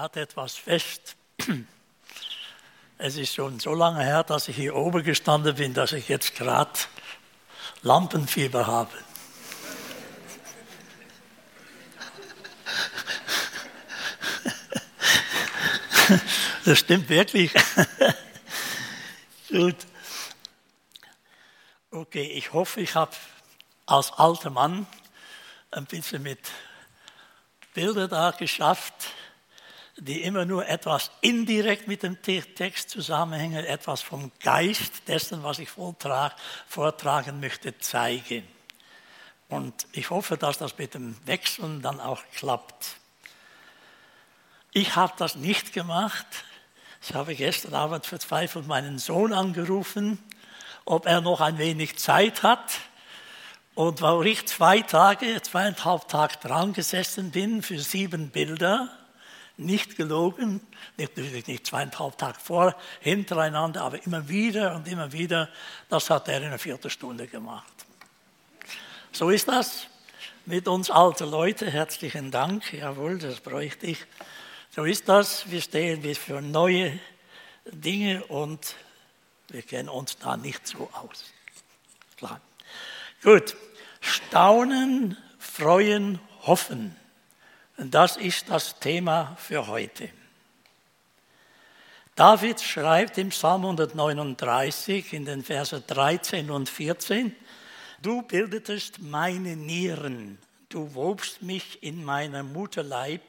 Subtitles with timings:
[0.00, 1.14] gerade etwas fest.
[2.96, 6.34] Es ist schon so lange her, dass ich hier oben gestanden bin, dass ich jetzt
[6.36, 6.70] gerade
[7.82, 8.90] Lampenfieber habe.
[16.64, 17.52] Das stimmt wirklich.
[19.48, 19.76] Gut.
[21.90, 23.12] Okay, ich hoffe, ich habe
[23.86, 24.86] als alter Mann
[25.70, 26.40] ein bisschen mit
[27.74, 28.94] Bildern da geschafft,
[30.00, 35.68] die immer nur etwas indirekt mit dem Text zusammenhängen, etwas vom Geist dessen, was ich
[35.68, 38.44] vortragen möchte, zeigen.
[39.48, 42.96] Und ich hoffe, dass das mit dem Wechseln dann auch klappt.
[44.72, 46.26] Ich habe das nicht gemacht.
[47.02, 50.18] Ich habe gestern Abend verzweifelt meinen Sohn angerufen,
[50.84, 52.78] ob er noch ein wenig Zeit hat.
[53.74, 58.88] Und wo ich zwei Tage, zweieinhalb Tage dran gesessen bin für sieben Bilder,
[59.60, 60.60] nicht gelogen,
[60.96, 65.48] natürlich nicht zweieinhalb Tage vor, hintereinander, aber immer wieder und immer wieder,
[65.88, 67.72] das hat er in einer Viertelstunde gemacht.
[69.12, 69.86] So ist das
[70.46, 71.68] mit uns alten Leuten.
[71.68, 72.72] Herzlichen Dank.
[72.72, 74.06] Jawohl, das bräuchte ich.
[74.70, 75.50] So ist das.
[75.50, 76.98] Wir stehen für neue
[77.64, 78.76] Dinge und
[79.48, 81.24] wir kennen uns da nicht so aus.
[82.16, 82.40] Klar.
[83.22, 83.56] Gut.
[84.00, 86.96] Staunen, freuen, hoffen.
[87.82, 90.10] Das ist das Thema für heute.
[92.14, 97.34] David schreibt im Psalm 139 in den Versen 13 und 14,
[98.02, 103.22] Du bildetest meine Nieren, du wobst mich in meiner Mutterleib,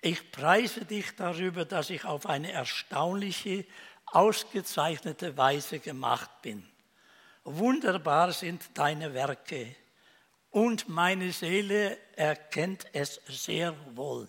[0.00, 3.64] ich preise dich darüber, dass ich auf eine erstaunliche,
[4.06, 6.66] ausgezeichnete Weise gemacht bin.
[7.44, 9.76] Wunderbar sind deine Werke
[10.50, 14.28] und meine Seele erkennt es sehr wohl.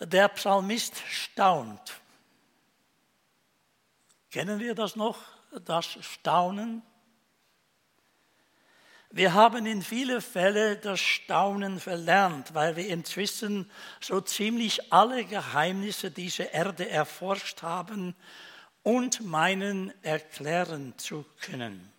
[0.00, 2.00] Der Psalmist staunt.
[4.30, 5.18] Kennen wir das noch,
[5.64, 6.82] das Staunen?
[9.10, 13.70] Wir haben in vielen Fällen das Staunen verlernt, weil wir inzwischen
[14.00, 18.14] so ziemlich alle Geheimnisse dieser Erde erforscht haben
[18.82, 21.90] und meinen erklären zu können.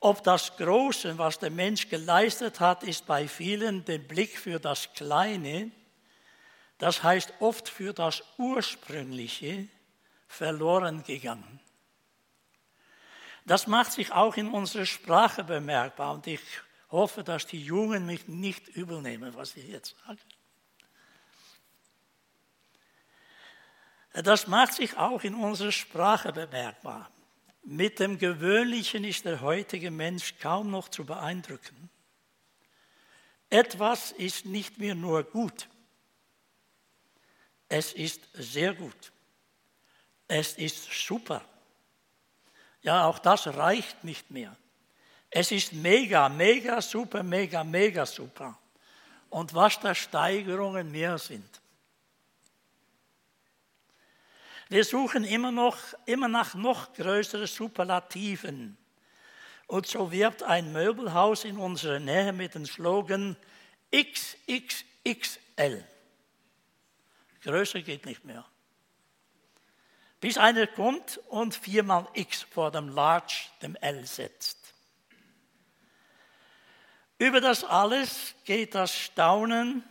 [0.00, 4.92] Ob das Große, was der Mensch geleistet hat, ist bei vielen der Blick für das
[4.92, 5.70] Kleine,
[6.78, 9.66] das heißt oft für das Ursprüngliche,
[10.28, 11.60] verloren gegangen.
[13.44, 16.40] Das macht sich auch in unserer Sprache bemerkbar und ich
[16.90, 19.02] hoffe, dass die Jungen mich nicht übel
[19.34, 20.20] was ich jetzt sage.
[24.12, 27.10] Das macht sich auch in unserer Sprache bemerkbar.
[27.70, 31.90] Mit dem Gewöhnlichen ist der heutige Mensch kaum noch zu beeindrucken.
[33.50, 35.68] Etwas ist nicht mehr nur gut,
[37.68, 39.12] es ist sehr gut,
[40.28, 41.44] es ist super.
[42.80, 44.56] Ja, auch das reicht nicht mehr.
[45.28, 48.58] Es ist mega, mega, super, mega, mega, super.
[49.28, 51.60] Und was da Steigerungen mehr sind.
[54.68, 58.76] Wir suchen immer noch, immer nach noch größeren Superlativen.
[59.66, 63.36] Und so wirbt ein Möbelhaus in unserer Nähe mit dem Slogan
[63.94, 65.84] XXXL.
[67.42, 68.44] Größer geht nicht mehr
[70.20, 74.74] bis einer kommt und viermal X vor dem Large, dem L setzt.
[77.18, 79.82] Über das alles geht das Staunen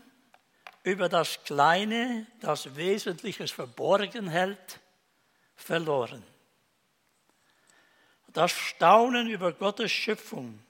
[0.87, 4.79] über das Kleine, das Wesentliches verborgen hält,
[5.57, 6.23] verloren.
[8.27, 10.63] Das Staunen über Gottes Schöpfung,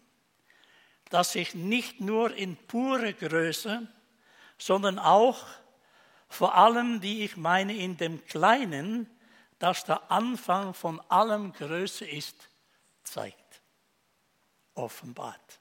[1.11, 3.87] das sich nicht nur in pure Größe,
[4.57, 5.45] sondern auch
[6.29, 9.07] vor allem, wie ich meine, in dem Kleinen,
[9.59, 12.49] das der Anfang von allem Größe ist,
[13.03, 13.61] zeigt,
[14.73, 15.59] offenbart.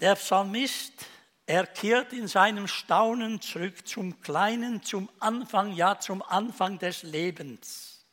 [0.00, 1.06] Der Psalmist,
[1.46, 8.06] er kehrt in seinem Staunen zurück zum Kleinen, zum Anfang, ja zum Anfang des Lebens.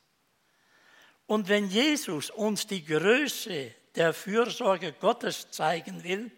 [1.26, 6.30] Und wenn Jesus uns die Größe der Fürsorge Gottes zeigen will,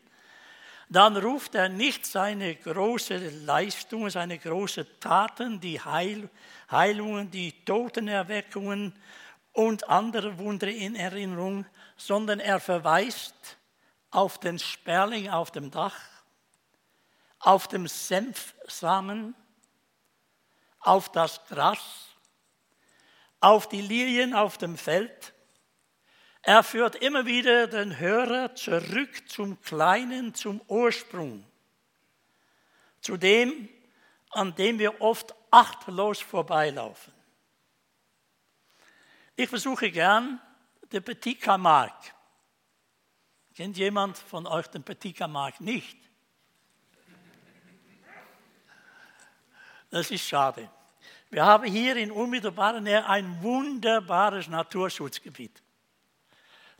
[0.88, 6.28] dann ruft er nicht seine große Leistungen, seine großen Taten, die Heil,
[6.70, 8.94] Heilungen, die Totenerweckungen
[9.52, 13.34] und andere Wunder in Erinnerung, sondern er verweist
[14.10, 15.96] auf den Sperling auf dem Dach,
[17.44, 19.34] auf dem Senfsamen,
[20.80, 22.08] auf das Gras,
[23.40, 25.34] auf die Lilien auf dem Feld.
[26.40, 31.44] Er führt immer wieder den Hörer zurück zum Kleinen, zum Ursprung,
[33.00, 33.68] zu dem,
[34.30, 37.12] an dem wir oft achtlos vorbeilaufen.
[39.36, 40.40] Ich versuche gern
[40.92, 42.12] den Petit Camargue.
[43.54, 45.98] Kennt jemand von euch den Petit Camargue nicht?
[49.94, 50.68] Das ist schade.
[51.30, 55.62] Wir haben hier in unmittelbarer Nähe ein wunderbares Naturschutzgebiet.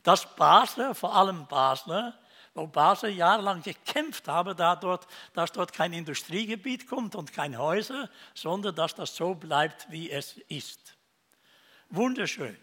[0.03, 2.19] Das Basler, vor allem Basler,
[2.53, 8.09] wo Basel jahrelang gekämpft habe, da dort, dass dort kein Industriegebiet kommt und kein Häuser,
[8.33, 10.97] sondern dass das so bleibt, wie es ist.
[11.91, 12.57] Wunderschön.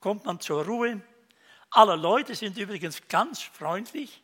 [0.00, 1.02] Kommt man zur Ruhe.
[1.70, 4.22] Alle Leute sind übrigens ganz freundlich,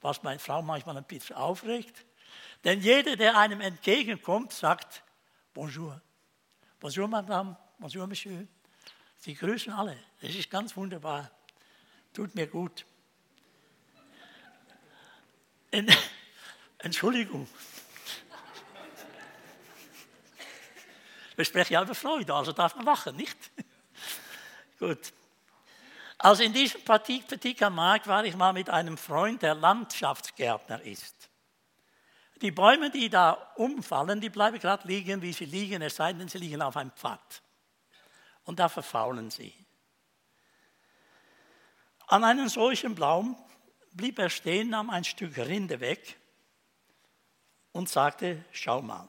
[0.00, 2.04] was meine Frau manchmal ein bisschen aufregt.
[2.64, 5.02] Denn jeder, der einem entgegenkommt, sagt
[5.54, 6.00] Bonjour.
[6.80, 7.56] Bonjour, Madame.
[7.78, 8.46] Bonjour, Monsieur.
[9.18, 9.98] Sie grüßen alle.
[10.20, 11.30] Das ist ganz wunderbar.
[12.12, 12.84] Tut mir gut.
[16.78, 17.48] Entschuldigung.
[21.36, 23.36] Wir sprechen ja über Freude, also darf man lachen, nicht?
[24.80, 25.12] Gut.
[26.18, 31.17] Also in diesem Petit Markt war ich mal mit einem Freund, der Landschaftsgärtner ist.
[32.40, 36.28] Die Bäume, die da umfallen, die bleiben gerade liegen, wie sie liegen, es sei denn,
[36.28, 37.42] sie liegen auf einem Pfad.
[38.44, 39.52] Und da verfaulen sie.
[42.06, 43.36] An einem solchen Baum
[43.92, 46.16] blieb er stehen, nahm ein Stück Rinde weg
[47.72, 49.08] und sagte, schau mal,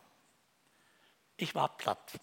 [1.38, 2.20] ich war platt.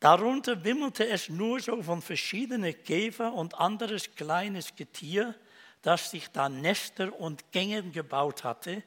[0.00, 5.34] Darunter wimmelte es nur so von verschiedenen Käfer und anderes kleines Getier,
[5.80, 8.82] das sich da Nester und Gänge gebaut hatte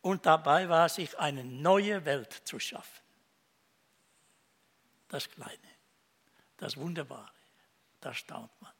[0.00, 3.02] und dabei war, sich eine neue Welt zu schaffen.
[5.08, 5.58] Das Kleine,
[6.56, 7.32] das Wunderbare,
[8.00, 8.72] da staunt man.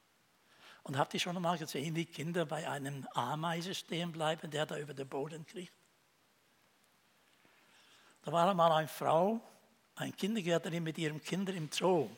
[0.83, 4.79] Und habt ihr schon einmal gesehen, wie Kinder bei einem Ameise stehen bleiben, der da
[4.79, 5.73] über den Boden kriegt?
[8.23, 9.41] Da war einmal eine Frau,
[9.97, 12.09] eine Kindergärtnerin mit ihrem Kind im Zoo.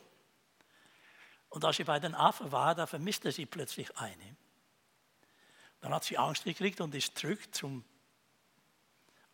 [1.49, 4.37] Und als sie bei den Affen war, da vermisste sie plötzlich eine.
[5.81, 7.83] Dann hat sie Angst gekriegt und ist zurück zum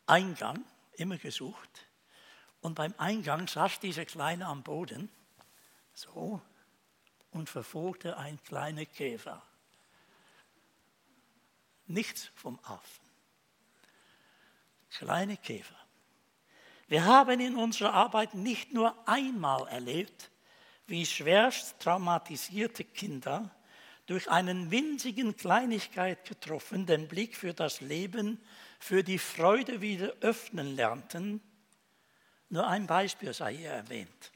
[0.07, 1.85] Eingang, immer gesucht.
[2.61, 5.09] Und beim Eingang saß dieser Kleine am Boden,
[5.93, 6.41] so,
[7.31, 9.41] und verfolgte ein kleiner Käfer.
[11.85, 13.07] Nichts vom Affen.
[14.89, 15.75] Kleine Käfer.
[16.87, 20.31] Wir haben in unserer Arbeit nicht nur einmal erlebt,
[20.87, 23.53] wie schwerst traumatisierte Kinder
[24.07, 28.39] durch einen winzigen Kleinigkeit getroffen den Blick für das Leben,
[28.79, 31.41] für die Freude wieder öffnen lernten.
[32.49, 34.31] Nur ein Beispiel sei hier erwähnt.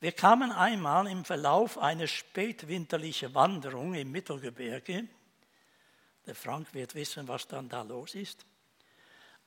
[0.00, 5.08] Wir kamen einmal im Verlauf einer spätwinterlichen Wanderung im Mittelgebirge,
[6.26, 8.44] der Frank wird wissen, was dann da los ist,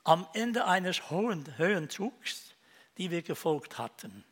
[0.04, 2.56] am Ende eines hohen Höhenzugs,
[2.98, 4.24] die wir gefolgt hatten.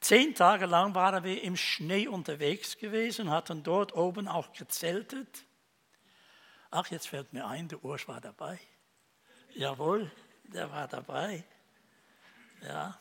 [0.00, 5.44] Zehn Tage lang waren wir im Schnee unterwegs gewesen, hatten dort oben auch gezeltet.
[6.70, 8.58] Ach, jetzt fällt mir ein, der Urs war dabei.
[9.54, 10.10] Jawohl,
[10.44, 11.44] der war dabei.
[12.62, 12.98] Ja,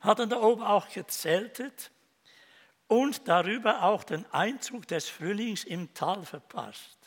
[0.00, 1.90] hatten da oben auch gezeltet
[2.88, 6.98] und darüber auch den Einzug des Frühlings im Tal verpasst.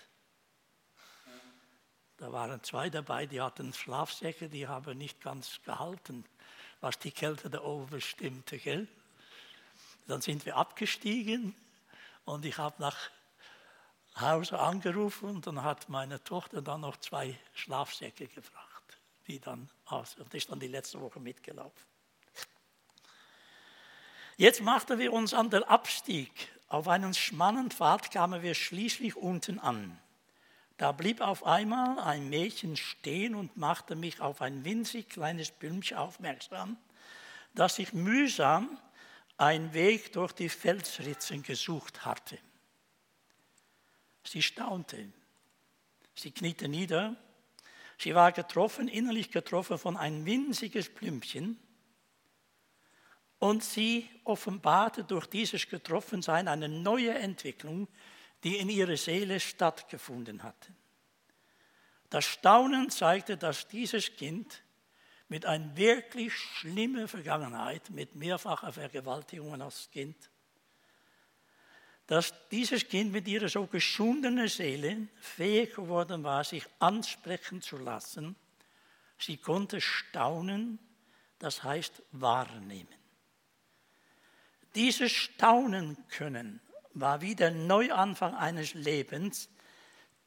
[2.17, 6.25] Da waren zwei dabei, die hatten Schlafsäcke, die haben nicht ganz gehalten,
[6.81, 8.57] was die Kälte da oben bestimmte.
[8.57, 8.87] Gell?
[10.07, 11.53] Dann sind wir abgestiegen
[12.25, 12.97] und ich habe nach
[14.19, 20.15] Hause angerufen und dann hat meine Tochter dann noch zwei Schlafsäcke gebracht, die dann aus
[20.15, 21.85] und ist dann die letzte Woche mitgelaufen.
[24.37, 26.31] Jetzt machten wir uns an den Abstieg.
[26.67, 29.99] Auf einen schmalen Pfad kamen wir schließlich unten an.
[30.77, 35.97] Da blieb auf einmal ein Mädchen stehen und machte mich auf ein winzig kleines Bülmchen
[35.97, 36.77] aufmerksam,
[37.55, 38.77] das sich mühsam
[39.37, 42.37] einen Weg durch die Felsritzen gesucht hatte.
[44.23, 45.11] Sie staunte.
[46.15, 47.15] Sie kniete nieder.
[47.97, 51.59] Sie war getroffen, innerlich getroffen von ein winziges Blümchen,
[53.39, 57.87] und sie offenbarte durch dieses Getroffensein eine neue Entwicklung,
[58.43, 60.73] die in ihrer Seele stattgefunden hatte.
[62.09, 64.63] Das Staunen zeigte, dass dieses Kind
[65.29, 70.15] mit einer wirklich schlimmen Vergangenheit, mit mehrfacher Vergewaltigung als Kind,
[72.07, 78.37] dass dieses Kind mit ihrer so geschundenen Seele fähig geworden war, sich ansprechen zu lassen.
[79.19, 80.79] Sie konnte staunen,
[81.39, 82.87] das heißt wahrnehmen.
[84.75, 86.61] Dieses Staunen können
[86.93, 89.49] war wie der Neuanfang eines Lebens,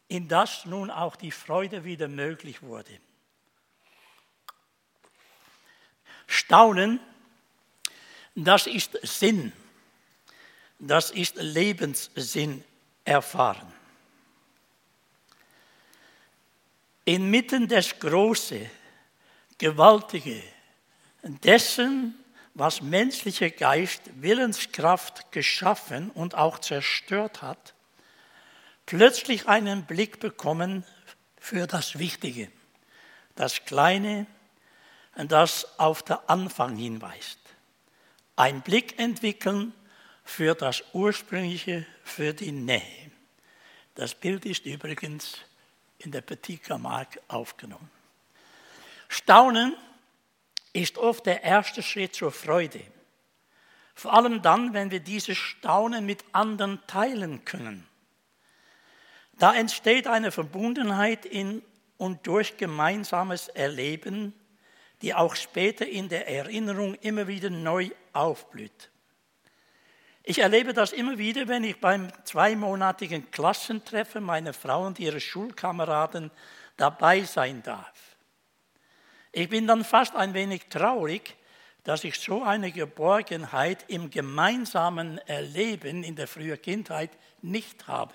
[0.09, 3.01] in das nun auch die Freude wieder möglich wurde.
[6.31, 7.01] Staunen,
[8.37, 9.53] das ist Sinn,
[10.79, 12.63] das ist Lebenssinn
[13.05, 13.73] erfahren.
[17.05, 18.71] Inmitten des Große,
[19.59, 20.41] Gewaltige,
[21.25, 22.15] dessen,
[22.55, 27.75] was menschlicher Geist Willenskraft geschaffen und auch zerstört hat,
[28.87, 30.85] plötzlich einen Blick bekommen
[31.41, 32.53] für das Wichtige,
[33.35, 34.27] das Kleine,
[35.17, 37.39] das auf den Anfang hinweist.
[38.37, 39.73] Ein Blick entwickeln
[40.25, 43.11] für das Ursprüngliche, für die Nähe.
[43.95, 45.39] Das Bild ist übrigens
[45.99, 47.91] in der Petit Camargue aufgenommen.
[49.09, 49.77] Staunen
[50.73, 52.81] ist oft der erste Schritt zur Freude.
[53.95, 57.87] Vor allem dann, wenn wir dieses Staunen mit anderen teilen können.
[59.39, 61.63] Da entsteht eine Verbundenheit in
[61.99, 64.33] und durch gemeinsames Erleben,
[65.03, 68.91] die auch später in der Erinnerung immer wieder neu aufblüht.
[70.23, 76.31] Ich erlebe das immer wieder, wenn ich beim zweimonatigen Klassentreffen meiner Frau und ihrer Schulkameraden
[76.77, 78.17] dabei sein darf.
[79.33, 81.37] Ich bin dann fast ein wenig traurig,
[81.85, 88.15] dass ich so eine Geborgenheit im gemeinsamen Erleben in der frühen Kindheit nicht habe.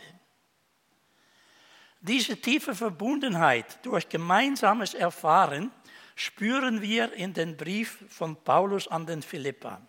[2.01, 5.71] Diese tiefe Verbundenheit durch gemeinsames Erfahren
[6.15, 9.81] spüren wir in den Brief von Paulus an den Philippa.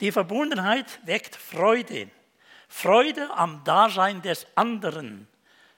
[0.00, 2.10] Die Verbundenheit weckt Freude,
[2.68, 5.26] Freude am Dasein des anderen,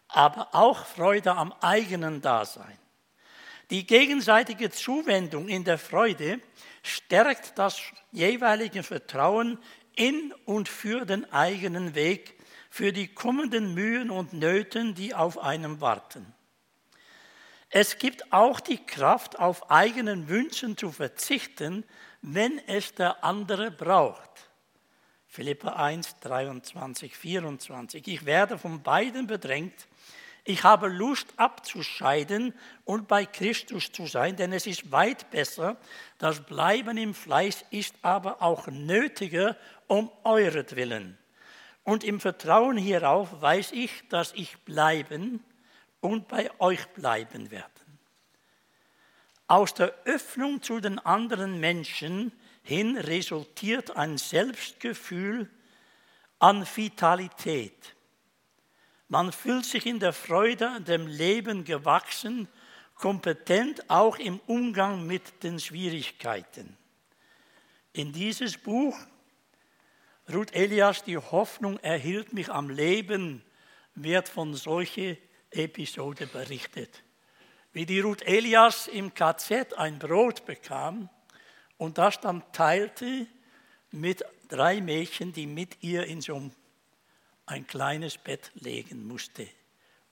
[0.09, 2.79] aber auch Freude am eigenen Dasein.
[3.71, 6.41] Die gegenseitige Zuwendung in der Freude
[6.83, 9.59] stärkt das jeweilige Vertrauen
[9.95, 12.37] in und für den eigenen Weg,
[12.69, 16.35] für die kommenden Mühen und Nöten, die auf einem warten.
[17.73, 21.85] Es gibt auch die Kraft, auf eigenen Wünschen zu verzichten,
[22.21, 24.51] wenn es der andere braucht.
[25.29, 28.09] Philippa 1, 23, 24.
[28.09, 29.87] Ich werde von beiden bedrängt.
[30.43, 35.77] Ich habe Lust abzuscheiden und bei Christus zu sein, denn es ist weit besser.
[36.19, 41.17] Das Bleiben im Fleiß ist aber auch nötiger um euretwillen.
[41.85, 45.45] Und im Vertrauen hierauf weiß ich, dass ich bleiben
[46.01, 47.99] und bei euch bleiben werden.
[49.47, 55.51] Aus der Öffnung zu den anderen Menschen hin resultiert ein Selbstgefühl
[56.39, 57.95] an Vitalität.
[59.09, 62.49] Man fühlt sich in der Freude dem Leben gewachsen,
[62.95, 66.77] kompetent auch im Umgang mit den Schwierigkeiten.
[67.93, 68.97] In dieses Buch
[70.33, 73.43] Ruth Elias, die Hoffnung erhielt mich am Leben,
[73.97, 75.17] wird von solchen
[75.51, 77.03] Episode berichtet.
[77.73, 81.09] Wie die Ruth Elias im KZ ein Brot bekam
[81.79, 83.27] und das dann teilte
[83.91, 86.51] mit drei Mädchen, die mit ihr in so
[87.47, 89.49] ein kleines Bett legen musste.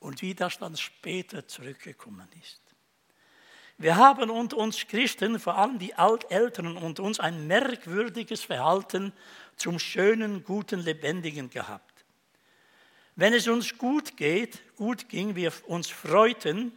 [0.00, 2.62] Und wie das dann später zurückgekommen ist.
[3.80, 9.12] Wir haben unter uns Christen, vor allem die Alteltern und uns, ein merkwürdiges Verhalten
[9.56, 11.87] zum schönen, guten, lebendigen gehabt.
[13.18, 16.70] Wenn es uns gut geht, gut ging, wir uns freuten,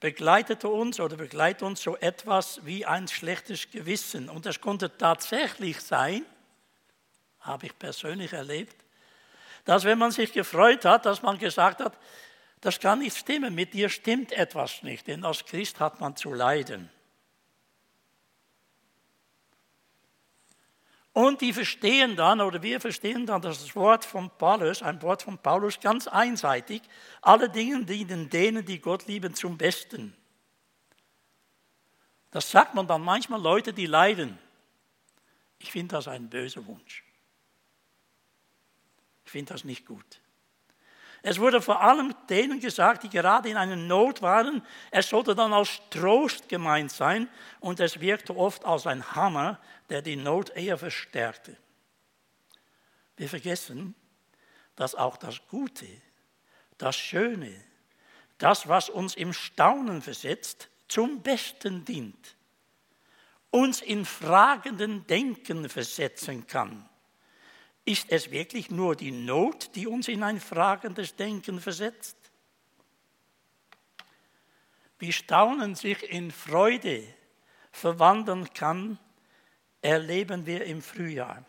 [0.00, 4.28] begleitete uns oder begleitet uns so etwas wie ein schlechtes Gewissen.
[4.28, 6.26] Und das konnte tatsächlich sein,
[7.40, 8.76] habe ich persönlich erlebt,
[9.64, 11.96] dass wenn man sich gefreut hat, dass man gesagt hat,
[12.60, 16.34] das kann nicht stimmen, mit dir stimmt etwas nicht, denn als Christ hat man zu
[16.34, 16.90] leiden.
[21.12, 25.36] Und die verstehen dann, oder wir verstehen dann das Wort von Paulus, ein Wort von
[25.36, 26.80] Paulus ganz einseitig.
[27.20, 30.16] Alle Dinge dienen denen, die Gott lieben, zum Besten.
[32.30, 34.38] Das sagt man dann manchmal Leute, die leiden.
[35.58, 37.04] Ich finde das ein böser Wunsch.
[39.26, 40.21] Ich finde das nicht gut.
[41.22, 45.52] Es wurde vor allem denen gesagt, die gerade in einer Not waren, es sollte dann
[45.52, 47.28] als Trost gemeint sein
[47.60, 51.56] und es wirkte oft als ein Hammer, der die Not eher verstärkte.
[53.16, 53.94] Wir vergessen,
[54.74, 55.86] dass auch das Gute,
[56.76, 57.54] das Schöne,
[58.38, 62.36] das, was uns im Staunen versetzt, zum Besten dient,
[63.50, 66.88] uns in fragenden Denken versetzen kann
[67.84, 72.16] ist es wirklich nur die Not, die uns in ein fragendes Denken versetzt?
[74.98, 77.02] Wie Staunen sich in Freude
[77.72, 78.98] verwandeln kann,
[79.80, 81.44] erleben wir im Frühjahr.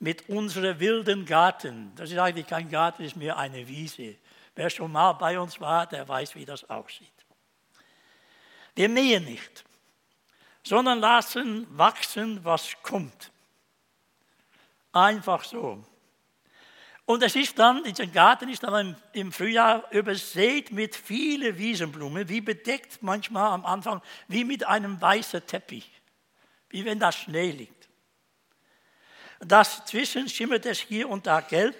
[0.00, 1.92] mit unserem wilden Garten.
[1.94, 4.16] Das ist eigentlich kein Garten, das ist mehr eine Wiese.
[4.56, 7.12] Wer schon mal bei uns war, der weiß, wie das aussieht.
[8.74, 9.64] Wir mähen nicht,
[10.64, 13.30] sondern lassen wachsen, was kommt.
[14.92, 15.84] Einfach so.
[17.04, 22.40] Und es ist dann, dieser Garten ist dann im Frühjahr übersät mit vielen Wiesenblumen, wie
[22.40, 25.90] bedeckt manchmal am Anfang, wie mit einem weißen Teppich,
[26.68, 27.88] wie wenn da Schnee liegt.
[29.40, 31.76] Dazwischen schimmert es hier und da gelb,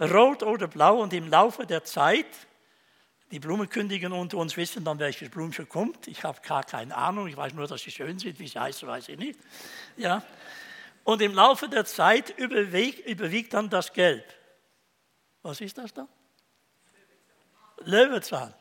[0.00, 2.26] rot oder blau und im Laufe der Zeit,
[3.32, 6.06] die Blumenkündigen unter uns wissen dann, welches Blümchen kommt.
[6.06, 8.86] Ich habe gar keine Ahnung, ich weiß nur, dass sie schön sind, wie sie heißen,
[8.88, 9.38] weiß ich nicht.
[9.96, 10.22] Ja.
[11.06, 14.24] Und im Laufe der Zeit überwiegt, überwiegt dann das Gelb.
[15.42, 16.08] Was ist das da?
[17.84, 18.52] Löwenzahn.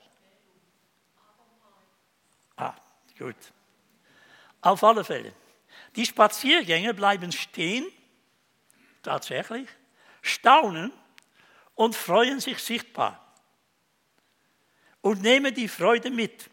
[2.56, 2.76] Ah,
[3.18, 3.36] gut.
[4.62, 5.34] Auf alle Fälle.
[5.96, 7.88] Die Spaziergänger bleiben stehen,
[9.02, 9.68] tatsächlich,
[10.22, 10.94] staunen
[11.74, 13.26] und freuen sich sichtbar
[15.02, 16.52] und nehmen die Freude mit.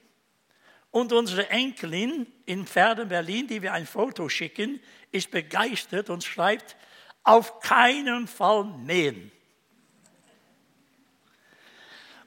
[0.92, 4.78] Und unsere Enkelin in Pferden Berlin, die wir ein Foto schicken,
[5.10, 6.76] ist begeistert und schreibt,
[7.24, 9.32] auf keinen Fall mähen.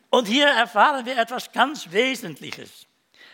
[0.09, 2.87] Und hier erfahren wir etwas ganz Wesentliches.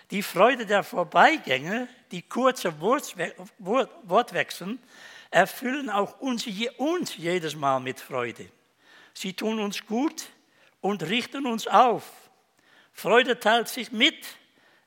[0.10, 4.80] Die Freude der Vorbeigänger, die kurze Wortwechseln,
[5.30, 6.46] erfüllen auch uns,
[6.78, 8.50] uns jedes Mal mit Freude.
[9.14, 10.26] Sie tun uns gut
[10.82, 12.04] und richten uns auf.
[12.92, 14.26] Freude teilt sich mit,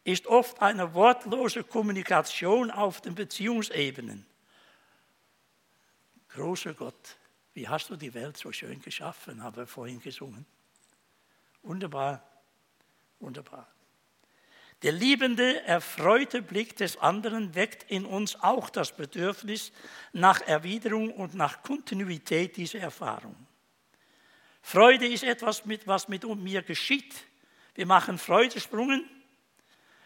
[0.04, 4.26] ist oft eine wortlose Kommunikation auf den Beziehungsebenen.
[6.28, 7.16] Großer Gott,
[7.55, 10.44] wie hast du die Welt so schön geschaffen, haben wir vorhin gesungen.
[11.62, 12.22] Wunderbar,
[13.20, 13.66] wunderbar.
[14.83, 19.72] Der liebende, erfreute Blick des anderen weckt in uns auch das Bedürfnis
[20.12, 23.35] nach Erwiderung und nach Kontinuität dieser Erfahrung.
[24.61, 27.14] Freude ist etwas, was mit mir geschieht.
[27.74, 29.09] Wir machen Freudesprungen,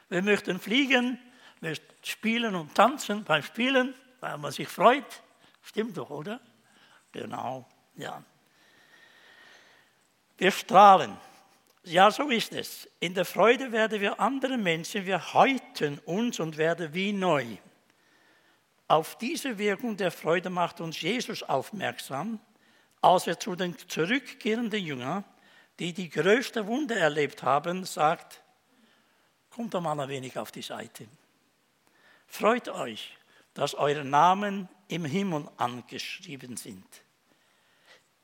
[0.09, 1.18] wir möchten fliegen,
[1.61, 5.23] wir spielen und tanzen beim Spielen, weil man sich freut.
[5.62, 6.40] Stimmt doch, oder?
[7.12, 7.66] Genau,
[7.97, 8.23] ja.
[10.37, 11.16] Wir strahlen.
[11.85, 12.88] Ja, so ist es.
[13.01, 17.44] In der Freude werden wir andere Menschen, wir häuten uns und werden wie neu.
[18.87, 22.40] Auf diese Wirkung der Freude macht uns Jesus aufmerksam,
[23.01, 25.25] als er zu den zurückkehrenden Jüngern,
[25.79, 28.42] die die größte Wunde erlebt haben, sagt,
[29.50, 31.06] kommt doch mal ein wenig auf die Seite.
[32.26, 33.16] Freut euch,
[33.54, 36.87] dass eure Namen im Himmel angeschrieben sind.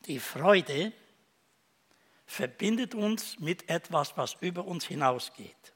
[0.06, 0.92] Die Freude
[2.26, 5.72] verbindet uns mit etwas, was über uns hinausgeht.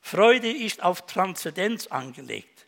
[0.00, 2.66] Freude ist auf Transzendenz angelegt.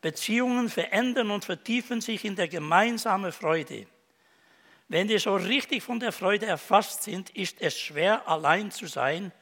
[0.00, 3.86] Beziehungen verändern und vertiefen sich in der gemeinsamen Freude.
[4.88, 9.32] Wenn wir so richtig von der Freude erfasst sind, ist es schwer, allein zu sein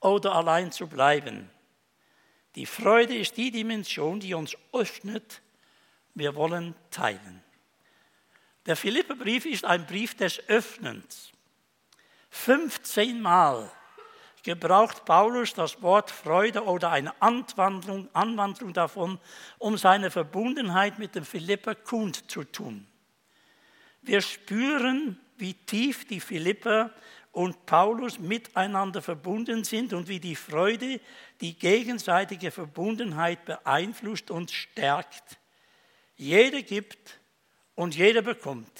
[0.00, 1.50] oder allein zu bleiben.
[2.56, 5.42] Die Freude ist die Dimension, die uns öffnet.
[6.14, 7.42] Wir wollen teilen.
[8.66, 11.32] Der Philipperbrief ist ein Brief des Öffnens.
[12.30, 13.70] 15 Mal
[14.42, 19.18] gebraucht Paulus das Wort Freude oder eine Anwandlung, Anwandlung davon,
[19.58, 22.86] um seine Verbundenheit mit dem Philipper kund zu tun.
[24.02, 26.90] Wir spüren, wie tief die Philipper
[27.32, 31.00] und Paulus miteinander verbunden sind und wie die Freude
[31.40, 35.38] die gegenseitige Verbundenheit beeinflusst und stärkt.
[36.16, 37.20] Jeder gibt
[37.74, 38.70] und jeder bekommt.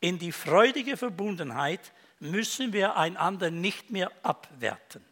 [0.00, 5.04] In die freudige Verbundenheit müssen wir einander nicht mehr abwerten.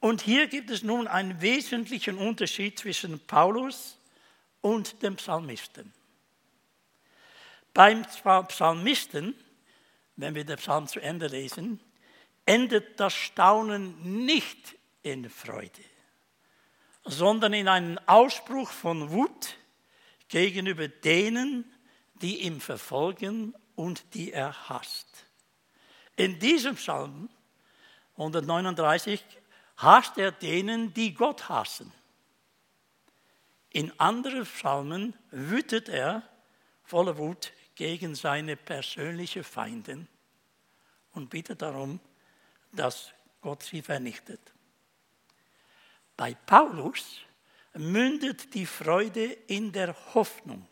[0.00, 3.98] Und hier gibt es nun einen wesentlichen Unterschied zwischen Paulus
[4.60, 5.92] und dem Psalmisten.
[7.72, 8.04] Beim
[8.48, 9.34] Psalmisten,
[10.16, 11.80] wenn wir den Psalm zu Ende lesen,
[12.46, 15.82] endet das Staunen nicht in Freude,
[17.04, 19.56] sondern in einen Ausspruch von Wut
[20.28, 21.64] gegenüber denen,
[22.14, 25.26] die ihn verfolgen und die er hasst.
[26.16, 27.28] In diesem Psalm
[28.16, 29.22] 139
[29.76, 31.92] hasst er denen, die Gott hassen.
[33.70, 36.22] In anderen Psalmen wütet er
[36.84, 40.08] voller Wut gegen seine persönlichen Feinden
[41.12, 42.00] und bittet darum,
[42.72, 44.40] dass Gott sie vernichtet.
[46.16, 47.20] Bei Paulus
[47.74, 50.66] mündet die Freude in der Hoffnung.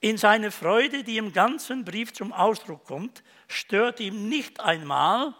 [0.00, 5.34] In seiner Freude, die im ganzen Brief zum Ausdruck kommt, stört ihm nicht einmal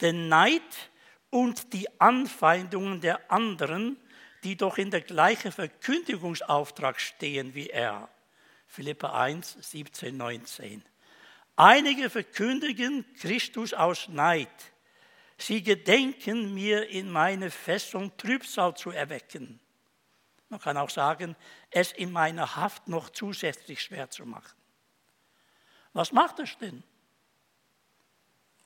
[0.00, 0.90] der Neid
[1.30, 3.96] und die Anfeindungen der anderen,
[4.44, 8.08] die doch in der gleichen Verkündigungsauftrag stehen wie er.
[8.68, 10.84] Philippa 1, 17, 19.
[11.56, 14.48] Einige verkündigen Christus aus Neid.
[15.38, 19.58] Sie gedenken mir in meine Festung Trübsal zu erwecken.
[20.50, 21.34] Man kann auch sagen,
[21.70, 24.56] es in meiner Haft noch zusätzlich schwer zu machen.
[25.92, 26.82] Was macht es denn?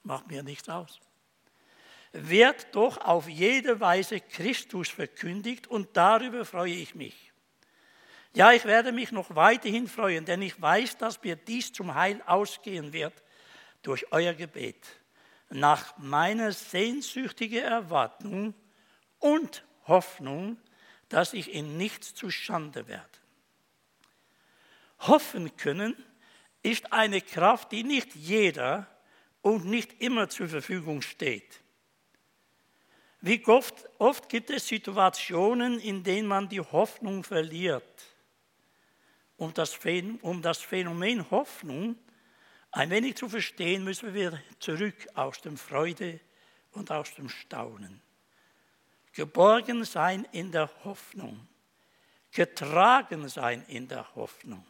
[0.02, 1.00] Macht mir nichts aus.
[2.12, 7.31] Wird doch auf jede Weise Christus verkündigt und darüber freue ich mich.
[8.34, 12.22] Ja, ich werde mich noch weiterhin freuen, denn ich weiß, dass mir dies zum Heil
[12.26, 13.12] ausgehen wird
[13.82, 14.86] durch euer Gebet.
[15.50, 18.54] Nach meiner sehnsüchtigen Erwartung
[19.18, 20.56] und Hoffnung,
[21.10, 23.06] dass ich in nichts zu Schande werde.
[25.00, 25.94] Hoffen können
[26.62, 28.86] ist eine Kraft, die nicht jeder
[29.42, 31.60] und nicht immer zur Verfügung steht.
[33.20, 38.11] Wie oft, oft gibt es Situationen, in denen man die Hoffnung verliert.
[39.42, 39.52] Um
[40.40, 41.96] das, Phänomen Hoffnung
[42.70, 46.20] ein wenig zu verstehen, müssen wir zurück aus dem Freude
[46.70, 48.00] und aus dem Staunen.
[49.12, 51.48] Geborgen sein in der Hoffnung,
[52.30, 54.64] getragen sein in der Hoffnung.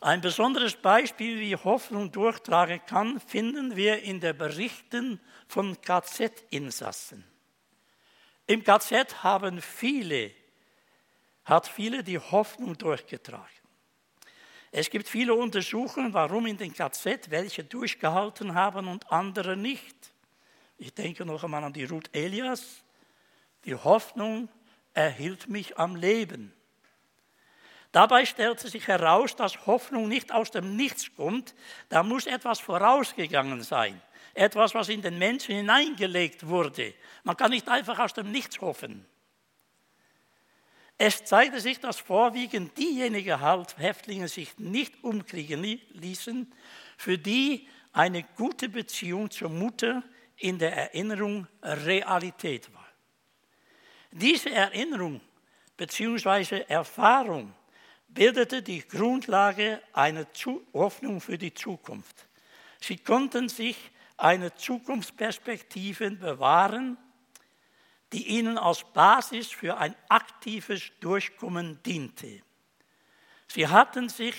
[0.00, 7.22] Ein besonderes Beispiel, wie Hoffnung durchtragen kann, finden wir in den Berichten von KZ-Insassen.
[8.46, 10.32] Im KZ haben viele,
[11.46, 13.46] hat viele die Hoffnung durchgetragen.
[14.72, 19.96] Es gibt viele Untersuchungen, warum in den KZ welche durchgehalten haben und andere nicht.
[20.76, 22.82] Ich denke noch einmal an die Ruth Elias.
[23.64, 24.48] Die Hoffnung
[24.92, 26.52] erhielt mich am Leben.
[27.92, 31.54] Dabei stellte sich heraus, dass Hoffnung nicht aus dem Nichts kommt,
[31.88, 34.02] da muss etwas vorausgegangen sein.
[34.34, 36.92] Etwas, was in den Menschen hineingelegt wurde.
[37.24, 39.06] Man kann nicht einfach aus dem Nichts hoffen.
[40.98, 43.38] Es zeigte sich, dass vorwiegend diejenigen
[43.76, 46.52] Häftlinge sich nicht umkriegen ließen,
[46.96, 50.02] für die eine gute Beziehung zur Mutter
[50.36, 52.86] in der Erinnerung Realität war.
[54.10, 55.20] Diese Erinnerung
[55.76, 56.64] bzw.
[56.68, 57.52] Erfahrung
[58.08, 60.26] bildete die Grundlage einer
[60.72, 62.26] Hoffnung für die Zukunft.
[62.80, 63.76] Sie konnten sich
[64.16, 66.96] eine Zukunftsperspektive bewahren,
[68.12, 72.42] die ihnen als Basis für ein aktives Durchkommen diente.
[73.48, 74.34] Sie hatten sich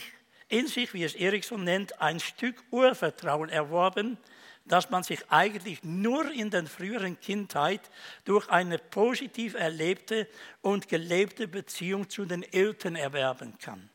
[0.50, 4.18] in sich, wie es Erikson nennt, ein Stück Urvertrauen erworben,
[4.66, 7.82] dass man sich eigentlich nur in der früheren Kindheit
[8.26, 10.28] durch eine positiv erlebte
[10.62, 13.90] und gelebte Beziehung zu den Eltern erwerben kann.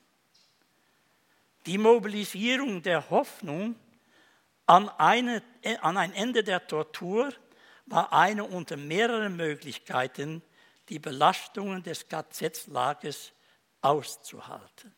[1.67, 3.77] Die Mobilisierung der Hoffnung
[4.67, 5.43] an, eine,
[5.81, 7.33] an ein Ende der Tortur
[7.87, 10.42] war eine unter mehreren Möglichkeiten,
[10.88, 13.33] die Belastungen des KZ-Lagers
[13.81, 14.95] auszuhalten.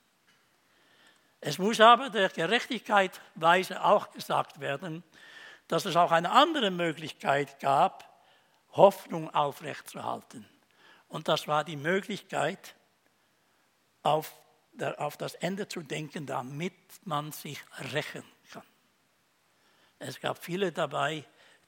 [1.40, 5.02] Es muss aber der Gerechtigkeit weise auch gesagt werden,
[5.68, 8.08] dass es auch eine andere Möglichkeit gab,
[8.72, 10.48] Hoffnung aufrechtzuerhalten.
[11.08, 12.74] Und das war die Möglichkeit,
[14.02, 14.32] auf,
[14.72, 17.60] der, auf das Ende zu denken, damit man sich
[17.92, 18.62] rächen kann.
[19.98, 21.24] Es gab viele dabei,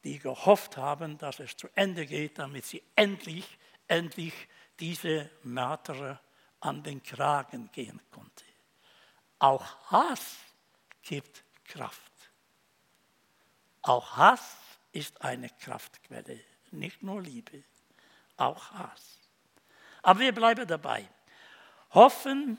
[0.06, 4.32] die gehofft haben, dass es zu Ende geht, damit sie endlich, endlich
[4.78, 6.20] diese Märtyrer
[6.60, 8.44] an den Kragen gehen konnte.
[9.40, 10.36] Auch Hass
[11.02, 12.12] gibt Kraft.
[13.82, 14.56] Auch Hass
[14.92, 16.38] ist eine Kraftquelle,
[16.70, 17.64] nicht nur Liebe,
[18.36, 19.18] auch Hass.
[20.02, 21.04] Aber wir bleiben dabei.
[21.90, 22.58] Hoffen,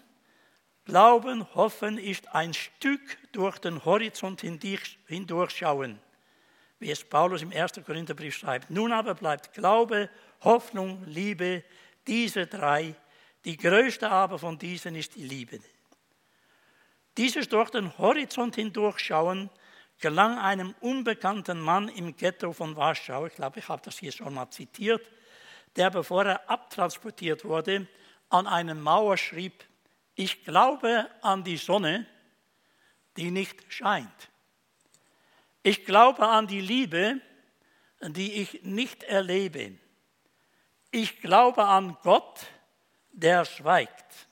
[0.84, 6.02] Glauben, Hoffen ist ein Stück durch den Horizont hindurchschauen,
[6.80, 7.74] wie es Paulus im 1.
[7.86, 8.70] Korintherbrief schreibt.
[8.70, 10.10] Nun aber bleibt Glaube,
[10.42, 11.64] Hoffnung, Liebe,
[12.06, 12.96] diese drei.
[13.46, 15.60] Die größte aber von diesen ist die Liebe.
[17.18, 19.50] Dieses durch den Horizont hindurchschauen
[20.00, 24.36] gelang einem unbekannten Mann im Ghetto von Warschau, ich glaube, ich habe das hier schon
[24.36, 25.02] mal zitiert,
[25.76, 27.88] der, bevor er abtransportiert wurde,
[28.30, 29.64] an einer Mauer schrieb,
[30.16, 32.06] ich glaube an die Sonne,
[33.16, 34.30] die nicht scheint.
[35.68, 37.20] Ich glaube an die Liebe,
[38.00, 39.78] die ich nicht erlebe.
[40.92, 42.46] Ich glaube an Gott,
[43.12, 44.30] der schweigt.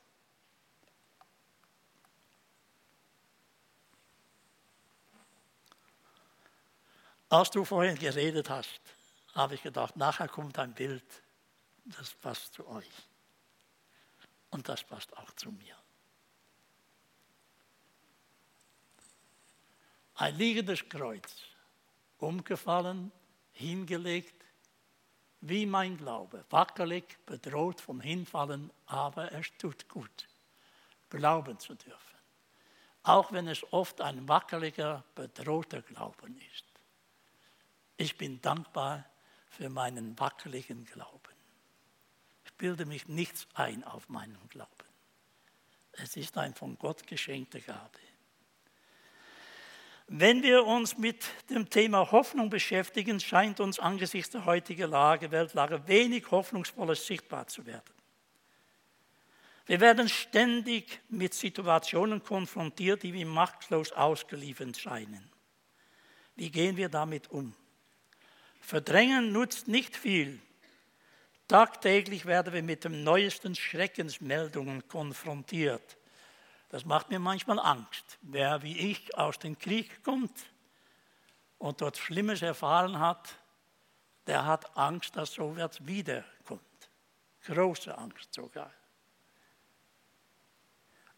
[7.28, 8.80] Als du vorhin geredet hast,
[9.34, 11.04] habe ich gedacht, nachher kommt ein Bild,
[11.84, 13.10] das passt zu euch.
[14.52, 15.76] Und das passt auch zu mir.
[20.16, 21.36] Ein liegendes Kreuz,
[22.20, 23.12] umgefallen,
[23.52, 24.46] hingelegt,
[25.42, 30.28] wie mein Glaube, wackelig, bedroht vom Hinfallen, aber es tut gut.
[31.10, 32.18] glauben zu dürfen.
[33.04, 36.66] Auch wenn es oft ein wackeliger, bedrohter Glauben ist.
[37.98, 39.06] Ich bin dankbar
[39.48, 41.36] für meinen wackeligen Glauben.
[42.46, 44.72] Ich bilde mich nichts ein auf meinen Glauben.
[45.92, 48.00] Es ist ein von Gott geschenkte Gabe.
[50.08, 55.88] Wenn wir uns mit dem Thema Hoffnung beschäftigen, scheint uns angesichts der heutigen Lage, Weltlage
[55.88, 57.94] wenig Hoffnungsvolles sichtbar zu werden.
[59.66, 65.28] Wir werden ständig mit Situationen konfrontiert, die wie machtlos ausgeliefert scheinen.
[66.36, 67.56] Wie gehen wir damit um?
[68.62, 70.40] Verdrängen nutzt nicht viel.
[71.48, 75.98] Tagtäglich werden wir mit den neuesten Schreckensmeldungen konfrontiert.
[76.76, 78.18] Das macht mir manchmal Angst.
[78.22, 80.46] Wer wie ich aus dem Krieg kommt
[81.58, 83.34] und dort Schlimmes erfahren hat,
[84.28, 86.62] der hat Angst, dass so etwas wiederkommt.
[87.46, 88.70] Große Angst sogar.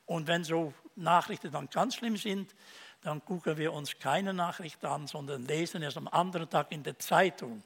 [0.06, 2.54] Und wenn so Nachrichten dann ganz schlimm sind,
[3.02, 7.00] dann gucken wir uns keine Nachricht an, sondern lesen es am anderen Tag in der
[7.00, 7.63] Zeitung.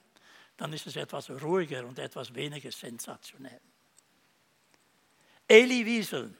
[0.56, 3.60] Dann ist es etwas ruhiger und etwas weniger sensationell.
[5.46, 6.34] Eli Wiesel,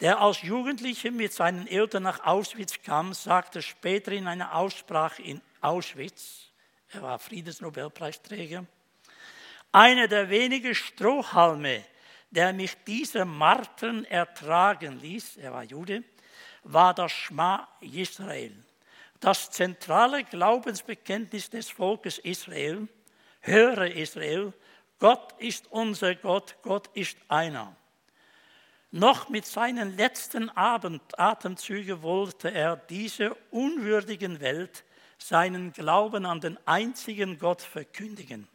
[0.00, 5.40] der als Jugendlicher mit seinen Eltern nach Auschwitz kam, sagte später in einer Aussprache in
[5.60, 6.50] Auschwitz,
[6.90, 8.66] er war Friedensnobelpreisträger,
[9.70, 11.84] einer der wenigen Strohhalme,
[12.30, 16.02] der mich dieser Martern ertragen ließ, er war Jude,
[16.64, 18.54] war das Schma Israel,
[19.20, 22.88] das zentrale Glaubensbekenntnis des Volkes Israel.
[23.40, 24.52] Höre Israel,
[24.98, 27.74] Gott ist unser Gott, Gott ist einer.
[28.94, 34.84] Noch mit seinen letzten Atemzügen wollte er dieser unwürdigen Welt
[35.16, 38.46] seinen Glauben an den einzigen Gott verkündigen.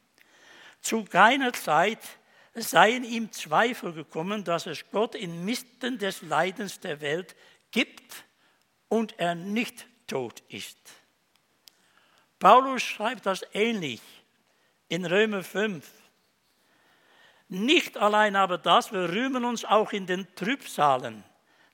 [0.80, 2.00] Zu keiner Zeit
[2.54, 7.36] seien ihm Zweifel gekommen, dass es Gott inmitten des Leidens der Welt
[7.71, 8.23] gibt
[8.89, 10.78] und er nicht tot ist.
[12.38, 14.02] Paulus schreibt das ähnlich
[14.88, 15.96] in Römer 5.
[17.49, 21.23] Nicht allein aber das, wir rühmen uns auch in den Trübsalen,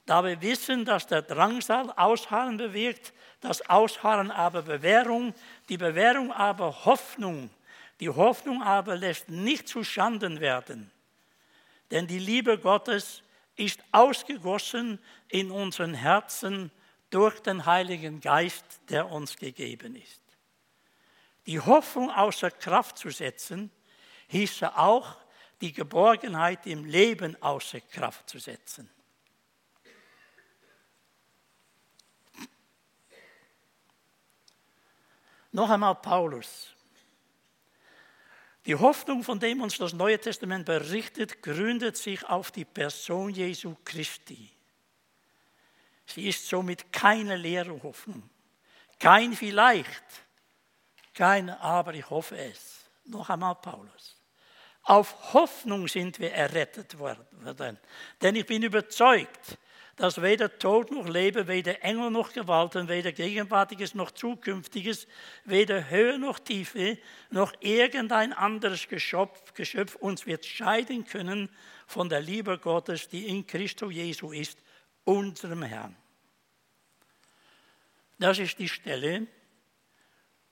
[0.05, 5.33] da wir wissen, dass der Drangsal Ausharren bewirkt, das Ausharren aber Bewährung,
[5.69, 7.49] die Bewährung aber Hoffnung,
[7.99, 10.91] die Hoffnung aber lässt nicht zu Schanden werden.
[11.89, 13.23] Denn die Liebe Gottes
[13.55, 16.71] ist ausgegossen in unseren Herzen
[17.09, 20.21] durch den Heiligen Geist, der uns gegeben ist.
[21.45, 23.69] Die Hoffnung außer Kraft zu setzen,
[24.27, 25.17] hieße auch,
[25.63, 28.89] die Geborgenheit im Leben außer Kraft zu setzen.
[35.53, 36.75] Noch einmal Paulus.
[38.65, 43.77] Die Hoffnung, von dem uns das Neue Testament berichtet, gründet sich auf die Person Jesu
[43.85, 44.51] Christi.
[46.05, 48.29] Sie ist somit keine leere Hoffnung,
[48.99, 50.03] kein vielleicht,
[51.13, 52.89] kein aber ich hoffe es.
[53.05, 54.22] Noch einmal Paulus.
[54.83, 57.79] Auf Hoffnung sind wir errettet worden.
[58.21, 59.57] Denn ich bin überzeugt,
[59.95, 65.07] dass weder Tod noch Leben, weder Engel noch Gewalten, weder Gegenwärtiges noch Zukünftiges,
[65.45, 66.97] weder Höhe noch Tiefe,
[67.29, 71.49] noch irgendein anderes Geschöpf, Geschöpf uns wird scheiden können
[71.85, 74.57] von der Liebe Gottes, die in Christo Jesu ist,
[75.03, 75.95] unserem Herrn.
[78.17, 79.27] Das ist die Stelle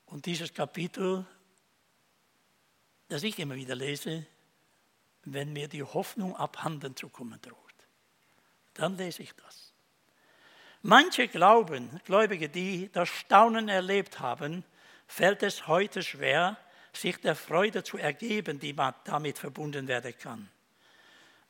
[0.06, 1.26] und dieses Kapitel
[3.12, 4.24] das ich immer wieder lese,
[5.24, 7.56] wenn mir die Hoffnung abhanden zu kommen droht.
[8.74, 9.72] Dann lese ich das.
[10.80, 14.64] Manche glauben, Gläubige, die das Staunen erlebt haben,
[15.06, 16.56] fällt es heute schwer,
[16.94, 20.48] sich der Freude zu ergeben, die damit verbunden werden kann.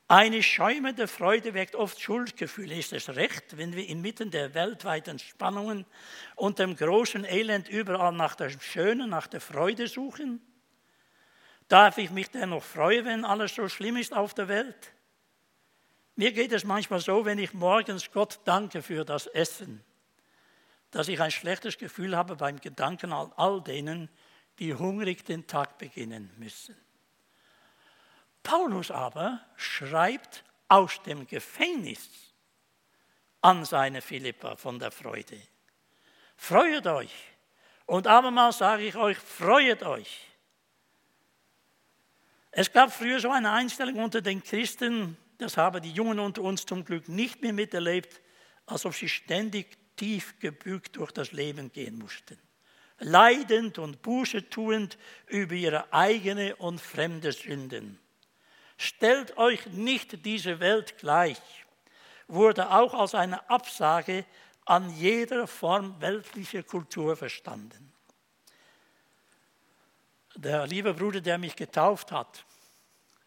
[0.09, 2.75] Eine schäumende Freude weckt oft Schuldgefühle.
[2.75, 5.87] Ist es recht, wenn wir inmitten der weltweiten Spannungen
[6.35, 10.41] und dem großen Elend überall nach der Schönen, nach der Freude suchen?
[11.73, 14.93] Darf ich mich dennoch freuen, wenn alles so schlimm ist auf der Welt?
[16.17, 19.83] Mir geht es manchmal so, wenn ich morgens Gott danke für das Essen,
[20.91, 24.11] dass ich ein schlechtes Gefühl habe beim Gedanken an all denen,
[24.59, 26.77] die hungrig den Tag beginnen müssen.
[28.43, 32.35] Paulus aber schreibt aus dem Gefängnis
[33.41, 35.41] an seine Philippa von der Freude.
[36.37, 37.15] Freuet euch.
[37.87, 40.32] Und abermals sage ich euch, freuet euch.
[42.53, 46.67] Es gab früher so eine Einstellung unter den Christen, das haben die Jungen unter uns
[46.67, 48.21] zum Glück nicht mehr miterlebt,
[48.67, 52.39] als ob sie ständig tief gebückt durch das Leben gehen mussten.
[52.99, 57.99] Leidend und Buße tuend über ihre eigene und fremde Sünden.
[58.77, 61.41] Stellt euch nicht diese Welt gleich,
[62.29, 64.27] wurde auch als eine Absage
[64.67, 67.92] an jeder Form weltlicher Kultur verstanden.
[70.35, 72.45] Der liebe Bruder, der mich getauft hat,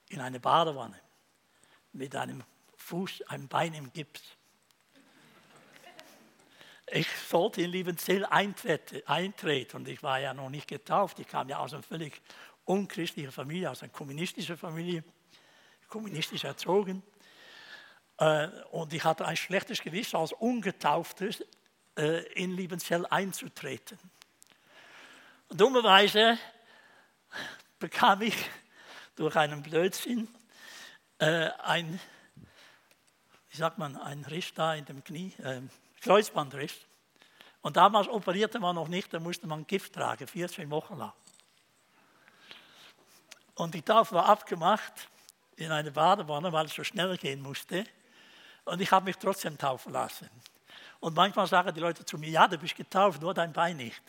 [0.09, 0.99] in eine Badewanne
[1.93, 2.43] mit einem
[2.77, 4.21] Fuß, einem Bein im Gips.
[6.87, 11.19] Ich sollte in Liebenzell eintreten und ich war ja noch nicht getauft.
[11.19, 12.21] Ich kam ja aus einer völlig
[12.63, 15.03] unchristlichen Familie, aus einer kommunistischen Familie,
[15.87, 17.03] kommunistisch erzogen.
[18.17, 21.29] Äh, und ich hatte ein schlechtes Gewissen als Ungetaufter
[21.97, 23.97] äh, in Liebenzell einzutreten.
[25.49, 26.37] Dummerweise
[27.79, 28.35] bekam ich
[29.15, 30.27] durch einen Blödsinn
[31.19, 31.99] äh, ein,
[33.49, 35.61] wie sagt man, ein Riss da in dem Knie, äh,
[36.01, 36.73] Kreuzbandriss.
[37.61, 41.13] Und damals operierte man noch nicht, da musste man Gift tragen, 14 Wochen lang.
[43.55, 45.09] Und die Taufe war abgemacht
[45.55, 47.85] in eine Badewanne, weil es so schnell gehen musste.
[48.65, 50.29] Und ich habe mich trotzdem taufen lassen.
[50.99, 54.01] Und manchmal sagen die Leute zu mir, ja, du bist getauft, nur dein Bein nicht.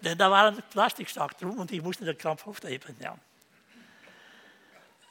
[0.00, 2.96] Denn da war ein Plastiksack drum und ich musste den Krampf aufheben.
[3.00, 3.18] Ja.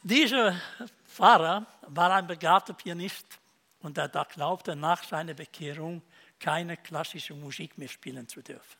[0.04, 0.60] Dieser
[1.08, 3.39] Pfarrer war ein begabter Pianist
[3.82, 6.02] und er glaubte nach seiner Bekehrung
[6.39, 8.78] keine klassische Musik mehr spielen zu dürfen.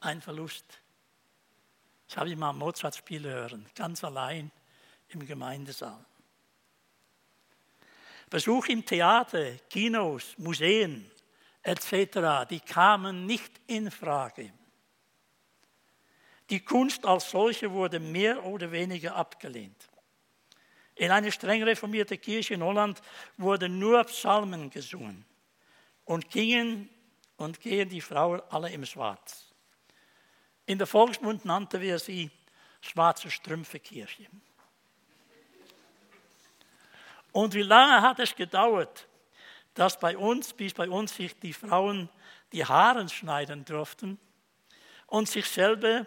[0.00, 0.64] Ein Verlust.
[2.08, 4.50] Ich habe ihn mal Mozart spielen hören, ganz allein
[5.08, 6.04] im Gemeindesaal.
[8.28, 11.10] Besuch im Theater, Kinos, Museen,
[11.62, 14.52] etc., die kamen nicht in Frage.
[16.50, 19.88] Die Kunst als solche wurde mehr oder weniger abgelehnt.
[20.94, 23.00] In einer streng reformierten Kirche in Holland
[23.38, 25.24] wurden nur Psalmen gesungen
[26.04, 26.90] und gingen
[27.36, 29.52] und gehen die Frauen alle im Schwarz.
[30.66, 32.30] In der Volksmund nannten wir sie
[32.80, 34.26] Schwarze Strümpfe Kirche.
[37.32, 39.08] Und wie lange hat es gedauert,
[39.74, 42.08] dass bei uns, bis bei uns sich die Frauen
[42.52, 44.18] die Haare schneiden durften
[45.06, 46.06] und sich selber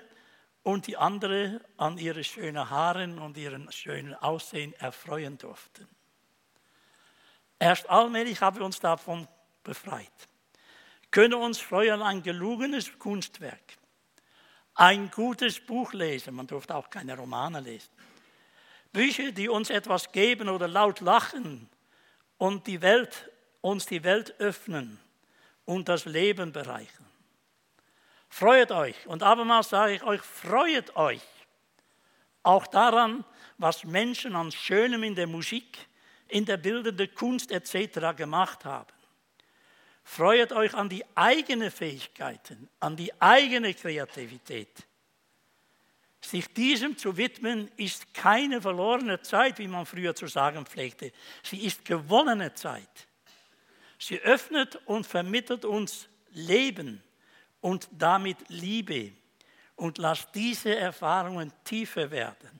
[0.63, 5.87] und die anderen an ihre schönen Haaren und ihren schönen Aussehen erfreuen durften.
[7.59, 9.27] Erst allmählich haben wir uns davon
[9.63, 10.11] befreit.
[11.11, 13.77] Können uns freuen ein gelungenes Kunstwerk,
[14.73, 17.89] ein gutes Buch lesen, man durfte auch keine Romane lesen,
[18.91, 21.69] Bücher, die uns etwas geben oder laut lachen
[22.37, 23.31] und die Welt
[23.65, 24.99] uns die Welt öffnen
[25.65, 27.05] und das Leben bereichern.
[28.29, 29.07] Freut euch.
[29.07, 31.21] Und abermals sage ich euch, freut euch
[32.43, 33.25] auch daran,
[33.57, 35.79] was Menschen an Schönem in der Musik,
[36.27, 38.15] in der bildenden Kunst etc.
[38.15, 38.93] gemacht haben.
[40.03, 44.85] Freut euch an die eigenen Fähigkeiten, an die eigene Kreativität.
[46.21, 51.11] Sich diesem zu widmen, ist keine verlorene Zeit, wie man früher zu sagen pflegte.
[51.41, 53.07] Sie ist gewonnene Zeit.
[53.99, 57.03] Sie öffnet und vermittelt uns Leben
[57.61, 59.13] und damit Liebe
[59.75, 62.59] und lasst diese Erfahrungen tiefer werden.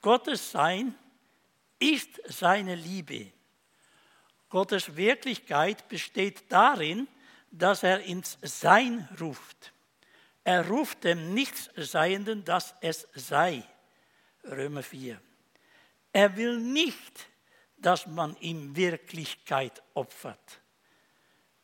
[0.00, 0.94] Gottes Sein
[1.78, 3.32] ist seine Liebe.
[4.48, 7.06] Gottes Wirklichkeit besteht darin,
[7.50, 9.72] dass er ins Sein ruft.
[10.44, 13.62] Er ruft dem Nichtsseienden, dass es sei.
[14.44, 15.20] Römer 4.
[16.12, 17.28] Er will nicht,
[17.80, 20.60] dass man ihm Wirklichkeit opfert.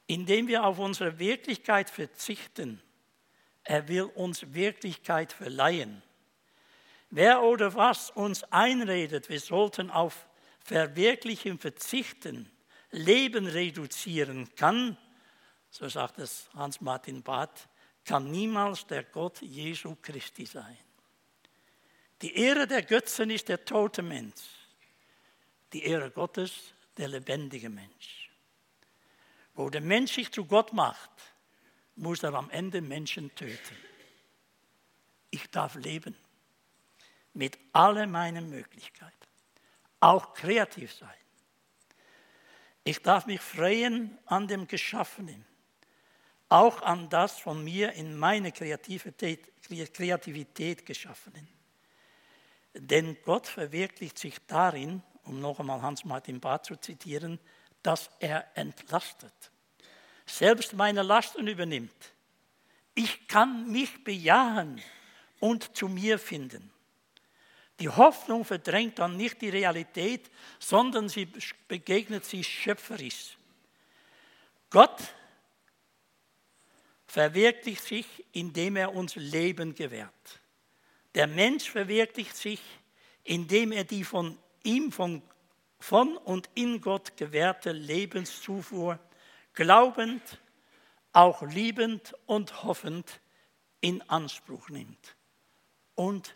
[0.06, 2.80] Indem wir auf unsere Wirklichkeit verzichten,
[3.64, 6.02] er will uns Wirklichkeit verleihen.
[7.10, 10.26] Wer oder was uns einredet, wir sollten auf
[10.60, 12.50] Verwirklichen verzichten,
[12.90, 14.96] Leben reduzieren kann,
[15.70, 17.68] so sagt es Hans-Martin Barth,
[18.04, 20.78] kann niemals der Gott Jesu Christi sein.
[22.22, 24.63] Die Ehre der Götzen ist der tote Mensch
[25.74, 28.30] die Ehre Gottes, der lebendige Mensch.
[29.54, 31.10] Wo der Mensch sich zu Gott macht,
[31.96, 33.76] muss er am Ende Menschen töten.
[35.30, 36.16] Ich darf leben
[37.34, 39.26] mit all meinen Möglichkeiten,
[39.98, 41.10] auch kreativ sein.
[42.84, 45.44] Ich darf mich freuen an dem Geschaffenen,
[46.48, 49.52] auch an das von mir in meine Kreativität,
[49.92, 51.48] Kreativität geschaffenen.
[52.74, 57.38] Denn Gott verwirklicht sich darin, um noch einmal Hans-Martin Barth zu zitieren,
[57.82, 59.32] dass er entlastet,
[60.26, 62.12] selbst meine Lasten übernimmt.
[62.94, 64.80] Ich kann mich bejahen
[65.40, 66.70] und zu mir finden.
[67.80, 71.28] Die Hoffnung verdrängt dann nicht die Realität, sondern sie
[71.66, 73.36] begegnet sie schöpferisch.
[74.70, 75.02] Gott
[77.06, 80.40] verwirklicht sich, indem er uns Leben gewährt.
[81.14, 82.60] Der Mensch verwirklicht sich,
[83.24, 85.22] indem er die von ihm von,
[85.78, 88.98] von und in Gott gewährte Lebenszufuhr
[89.54, 90.40] glaubend,
[91.12, 93.20] auch liebend und hoffend
[93.80, 95.16] in Anspruch nimmt
[95.94, 96.34] und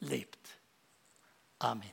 [0.00, 0.60] lebt.
[1.58, 1.92] Amen.